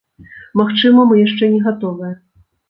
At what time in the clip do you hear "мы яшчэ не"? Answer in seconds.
1.11-1.61